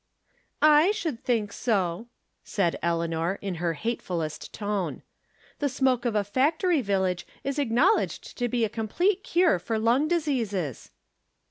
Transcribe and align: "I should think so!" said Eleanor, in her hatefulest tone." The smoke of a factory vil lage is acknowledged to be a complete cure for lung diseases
"I 0.83 0.89
should 0.93 1.23
think 1.23 1.53
so!" 1.53 2.07
said 2.43 2.75
Eleanor, 2.81 3.37
in 3.39 3.57
her 3.61 3.75
hatefulest 3.75 4.51
tone." 4.51 5.03
The 5.59 5.69
smoke 5.69 6.05
of 6.05 6.15
a 6.15 6.23
factory 6.23 6.81
vil 6.81 7.01
lage 7.01 7.27
is 7.43 7.59
acknowledged 7.59 8.35
to 8.39 8.47
be 8.47 8.65
a 8.65 8.67
complete 8.69 9.23
cure 9.23 9.59
for 9.59 9.77
lung 9.77 10.07
diseases 10.07 10.89